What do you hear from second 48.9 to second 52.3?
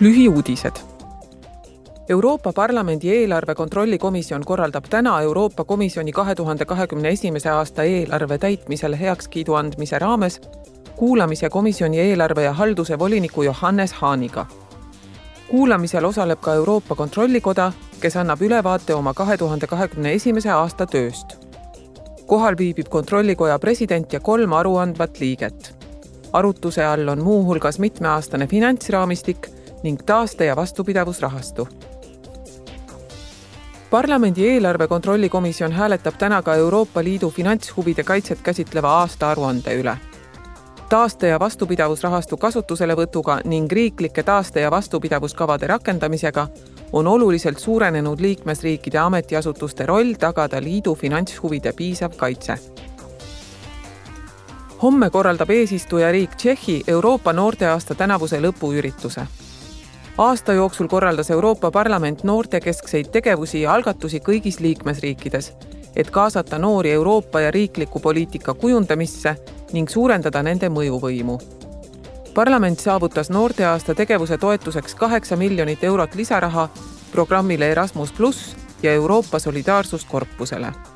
ametiasutuste roll tagada liidu finantshuvide piisav